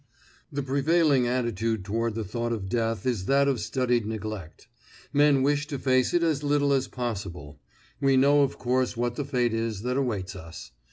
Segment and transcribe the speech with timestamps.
[0.51, 4.67] The prevailing attitude toward the thought of death is that of studied neglect.
[5.13, 7.59] Men wish to face it as little as possible.
[7.99, 10.71] We know, of course, what the fate is that awaits us.